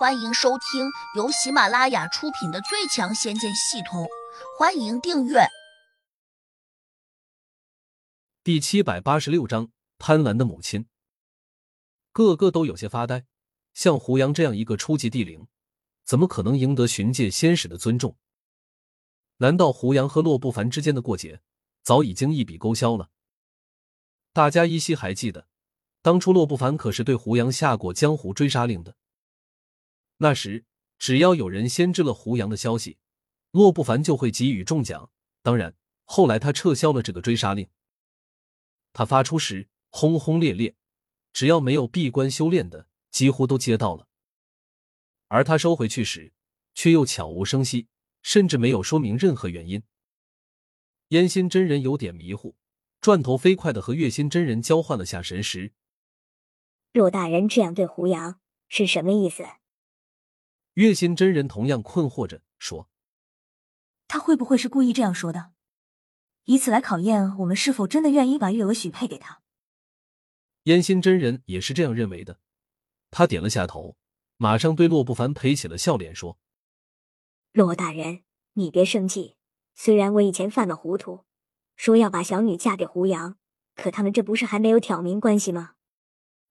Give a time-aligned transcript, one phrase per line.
[0.00, 4.04] 欢迎收听由喜马拉雅出品的《最强仙剑系统》，
[4.58, 5.40] 欢迎订阅。
[8.42, 10.88] 第七百八十六章：贪婪的母亲。
[12.12, 13.26] 个个都有些发呆。
[13.74, 15.46] 像胡杨这样一个初级地灵，
[16.06, 18.16] 怎么可能赢得寻界仙使的尊重？
[19.36, 21.42] 难道胡杨和洛不凡之间的过节
[21.82, 23.10] 早已经一笔勾销了？
[24.32, 25.46] 大家依稀还记得，
[26.00, 28.96] 当初洛不凡可是对胡杨下过江湖追杀令的。
[30.22, 30.66] 那时，
[30.98, 32.98] 只要有人先知了胡杨的消息，
[33.52, 35.10] 洛不凡就会给予重奖。
[35.40, 35.74] 当然，
[36.04, 37.70] 后来他撤销了这个追杀令。
[38.92, 40.76] 他发出时轰轰烈烈，
[41.32, 44.08] 只要没有闭关修炼的，几乎都接到了；
[45.28, 46.34] 而他收回去时，
[46.74, 47.88] 却又悄无声息，
[48.20, 49.82] 甚至没有说明任何原因。
[51.08, 52.56] 烟心真人有点迷糊，
[53.00, 55.72] 转头飞快的和月心真人交换了下神识。
[56.92, 59.46] 骆大人这样对胡杨是什么意思？
[60.80, 62.88] 月心真人同样困惑着说
[64.08, 65.52] ：“他会不会是故意这样说的，
[66.44, 69.42] 以此来考验我们是否真的愿意把月娥许配给他？”
[70.64, 72.38] 燕心真人也是这样认为的，
[73.10, 73.98] 他点了下头，
[74.38, 76.38] 马上对洛不凡赔起了笑脸说
[77.52, 78.22] ：“洛大人，
[78.54, 79.36] 你别生气。
[79.74, 81.26] 虽然我以前犯了糊涂，
[81.76, 83.36] 说要把小女嫁给胡杨，
[83.74, 85.74] 可他们这不是还没有挑明关系吗？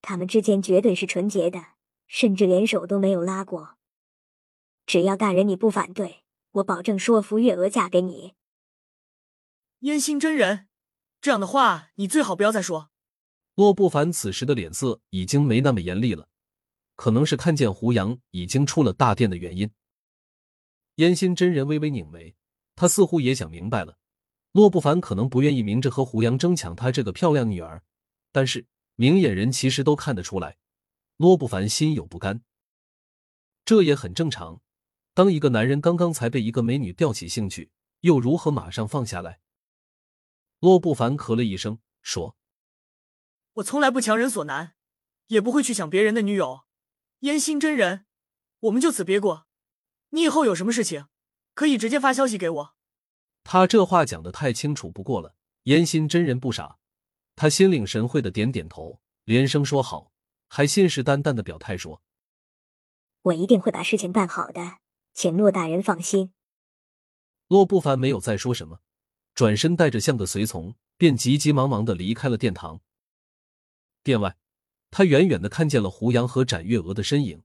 [0.00, 1.62] 他们之间绝对是纯洁的，
[2.06, 3.76] 甚至连手都没有拉过。”
[4.86, 8.34] 只要大人你不反对，我保证说服月娥嫁给你。
[9.80, 10.68] 燕心真人，
[11.20, 12.90] 这样的话你最好不要再说。
[13.54, 16.28] 洛不凡此时的脸色已经没那么严厉了，
[16.96, 19.70] 可能是看见胡杨已经出了大殿的原因。
[20.96, 22.34] 燕心真人微微拧眉，
[22.74, 23.98] 他似乎也想明白了，
[24.52, 27.82] 洛不凡可能不愿意明着和胡杨争抢他这个漂亮女儿，
[28.32, 30.56] 但是明眼人其实都看得出来，
[31.16, 32.42] 洛不凡心有不甘，
[33.64, 34.60] 这也很正常。
[35.14, 37.70] 当一个男人刚刚才被一个美女吊起兴趣，
[38.00, 39.38] 又如何马上放下来？
[40.58, 42.36] 洛不凡咳了一声，说
[43.54, 44.74] ：“我从来不强人所难，
[45.28, 46.64] 也不会去抢别人的女友。
[47.20, 48.06] 烟心真人，
[48.58, 49.46] 我们就此别过。
[50.10, 51.06] 你以后有什么事情，
[51.54, 52.74] 可以直接发消息给我。”
[53.44, 55.36] 他这话讲的太清楚不过了。
[55.64, 56.78] 烟心真人不傻，
[57.36, 60.12] 他心领神会的点点头，连声说好，
[60.48, 62.02] 还信誓旦旦的表态说
[63.22, 64.78] ：“我一定会把事情办好的。”
[65.14, 66.32] 请骆大人放心。
[67.46, 68.80] 骆不凡没有再说什么，
[69.34, 72.80] 转身带着像个随从，便急急忙忙的离开了殿堂。
[74.02, 74.36] 殿外，
[74.90, 77.42] 他远远的看见了胡杨和展月娥的身影，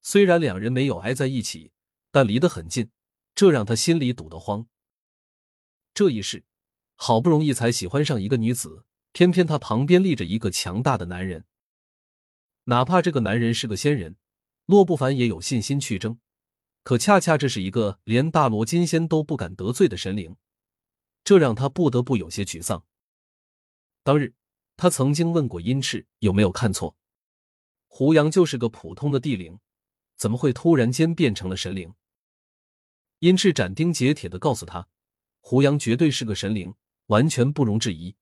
[0.00, 1.72] 虽然两人没有挨在一起，
[2.10, 2.90] 但离得很近，
[3.34, 4.66] 这让他心里堵得慌。
[5.92, 6.44] 这一世，
[6.96, 11.44] 好不容易才喜欢上一个女子，偏偏她旁边立着一个强大的男人，
[12.64, 14.16] 哪怕这个男人是个仙人，
[14.64, 16.18] 骆不凡也有信心去争。
[16.82, 20.36] 可恰恰这是一个连大罗金仙都不敢得罪的神灵，
[21.22, 22.84] 这让他不得不有些沮丧。
[24.02, 24.34] 当日，
[24.76, 26.96] 他曾经问过殷赤有没有看错，
[27.86, 29.60] 胡杨就是个普通的地灵，
[30.16, 31.94] 怎么会突然间变成了神灵？
[33.18, 34.88] 殷赤斩钉截铁的告诉他，
[35.40, 36.74] 胡杨绝对是个神灵，
[37.06, 38.16] 完全不容置疑。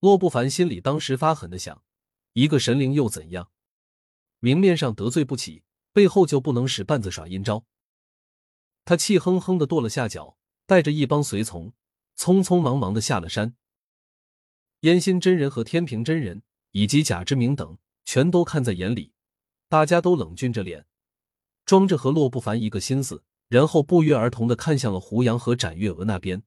[0.00, 1.84] 洛不凡心里当时发狠的想，
[2.32, 3.50] 一个神灵又怎样？
[4.40, 5.62] 明面上得罪不起。
[5.96, 7.64] 背后就不能使绊子耍阴招。
[8.84, 10.36] 他气哼哼的跺了下脚，
[10.66, 11.72] 带着一帮随从，
[12.18, 13.56] 匆匆忙忙的下了山。
[14.80, 16.42] 烟心真人和天平真人
[16.72, 19.14] 以及贾之明等全都看在眼里，
[19.70, 20.84] 大家都冷峻着脸，
[21.64, 26.42] 装着和洛不凡一个心思，然后不约而同的看向了胡杨和展月娥那边。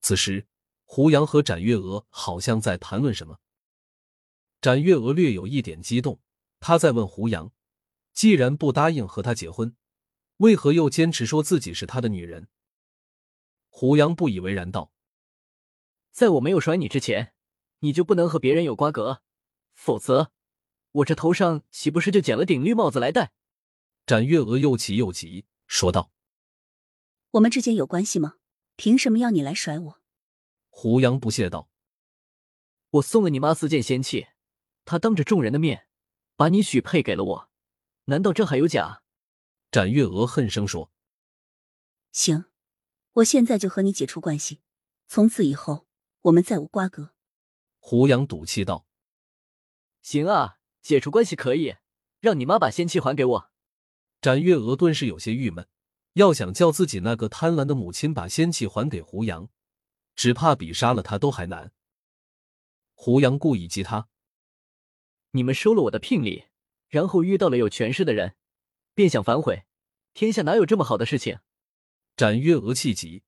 [0.00, 0.46] 此时，
[0.84, 3.40] 胡杨和展月娥好像在谈论什么。
[4.62, 6.18] 展月娥略有一点激动，
[6.60, 7.52] 她在问胡杨。
[8.12, 9.74] 既然不答应和他结婚，
[10.38, 12.48] 为何又坚持说自己是他的女人？
[13.68, 14.92] 胡杨不以为然道
[16.12, 17.34] ：“在我没有甩你之前，
[17.78, 19.22] 你就不能和别人有瓜葛，
[19.74, 20.30] 否则
[20.92, 23.32] 我这头上岂不是就捡了顶绿帽子来戴？”
[24.04, 26.12] 展月娥又气又急，说道
[27.32, 28.34] ：“我们之间有关系吗？
[28.76, 30.00] 凭什么要你来甩我？”
[30.68, 31.70] 胡杨不屑道
[32.90, 34.26] ：“我送了你妈四件仙器，
[34.84, 35.86] 她当着众人的面
[36.36, 37.48] 把你许配给了我。”
[38.04, 39.02] 难道这还有假？
[39.70, 40.92] 展月娥恨声说
[42.12, 42.44] ：“行，
[43.14, 44.60] 我现在就和你解除关系，
[45.08, 45.86] 从此以后
[46.22, 47.14] 我们再无瓜葛。”
[47.80, 48.86] 胡杨赌气道
[50.02, 51.76] ：“行啊，解除关系可以，
[52.20, 53.50] 让你妈把仙气还给我。”
[54.20, 55.66] 展月娥顿时有些郁闷，
[56.12, 59.48] 要想叫自己那个贪婪的母亲把仙气还给胡杨，
[60.14, 61.72] 只怕比杀了他都还难。
[62.94, 64.08] 胡杨故意激他
[65.32, 66.44] ：“你们收了我的聘礼。”
[66.92, 68.34] 然后遇到了有权势的人，
[68.94, 69.64] 便想反悔，
[70.12, 71.38] 天下哪有这么好的事情？
[72.18, 73.22] 展月娥气急，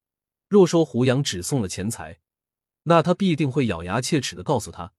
[0.49, 2.20] 若说胡杨只送了钱财，
[2.82, 4.93] 那他必定会咬牙切齿的告诉他，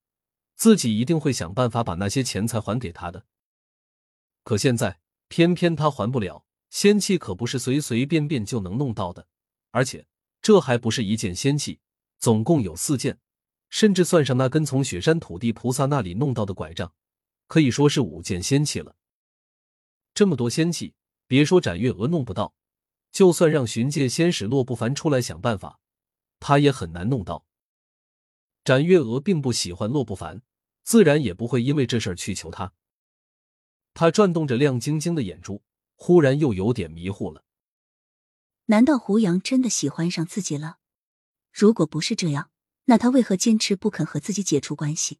[0.55, 3.27] 自己一定会想办法把那些钱财还给他的。
[4.43, 9.27] 可现在偏偏他还不了，仙器可不是随随便便就能弄到的，
[9.69, 10.07] 而且
[10.41, 11.81] 这还不是一件仙器，
[12.17, 13.19] 总共有四件，
[13.69, 16.91] 甚至算上那根从雪山土地菩萨那里弄到的拐杖，
[17.47, 18.95] 可以说是五件仙器了。
[20.13, 20.95] 这么多仙器，
[21.27, 22.53] 别说展月娥弄不到，
[23.11, 25.79] 就算让巡界仙使洛不凡出来想办法，
[26.39, 27.45] 他也很难弄到。
[28.63, 30.41] 展月娥并不喜欢洛不凡，
[30.83, 32.73] 自然也不会因为这事儿去求他。
[33.93, 35.63] 他转动着亮晶晶的眼珠，
[35.95, 37.43] 忽然又有点迷糊了。
[38.65, 40.79] 难道胡杨真的喜欢上自己了？
[41.51, 42.49] 如果不是这样，
[42.85, 45.19] 那他为何坚持不肯和自己解除关系？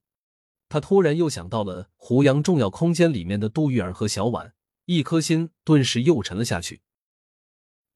[0.69, 4.53] 他突然又想到了胡杨重要空间里面的杜玉儿和小婉。
[4.85, 6.81] 一颗心顿时又沉了下去。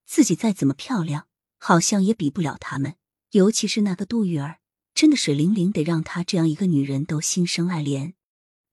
[0.05, 1.27] 自己再怎么漂亮，
[1.59, 2.95] 好像也比不了他们。
[3.29, 4.59] 尤其是那个杜玉儿，
[4.95, 8.13] 真的水灵灵，得让她这样一个女人都心生爱怜。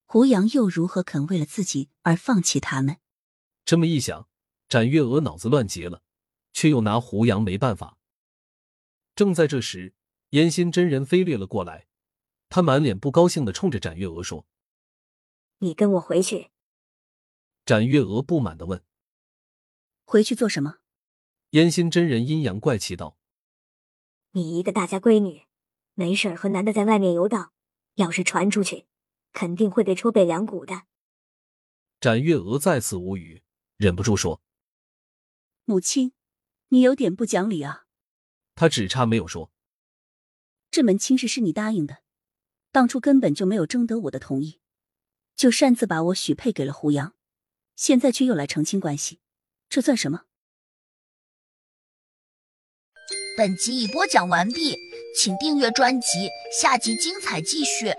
[0.06, 2.96] 胡杨又如何肯为了自己而放弃他们？
[3.66, 4.26] 这么一想，
[4.66, 6.00] 展月娥脑子乱极了，
[6.54, 7.98] 却又拿胡杨没办法。
[9.14, 9.94] 正在这时，
[10.30, 11.86] 烟心真人飞掠了过来，
[12.48, 14.46] 他满脸不高兴的冲着展月娥说
[15.58, 16.50] ：“你跟我回去。”
[17.66, 18.84] 展月娥不满的问
[20.04, 20.78] ：“回去做什么？”
[21.50, 23.16] 烟心真人阴阳怪气道
[24.32, 25.46] ：“你一个大家闺女，
[25.94, 27.52] 没事和男的在外面游荡，
[27.94, 28.86] 要是传出去，
[29.32, 30.82] 肯定会被戳背两骨的。”
[32.00, 33.42] 展月娥再次无语，
[33.76, 34.42] 忍不住说
[35.64, 36.12] ：“母亲，
[36.68, 37.86] 你有点不讲理啊！”
[38.54, 39.50] 他只差没有说
[40.70, 42.02] ：“这门亲事是你答应的，
[42.76, 44.60] 当初根本就没有征得我的同意，
[45.34, 47.14] 就擅自把我许配给了胡杨。”
[47.74, 49.18] 现在却又来澄清关系，
[49.70, 50.24] 这算什么？
[53.38, 54.76] 本集已播讲完毕，
[55.18, 57.94] 请订阅专辑，下集精彩继续。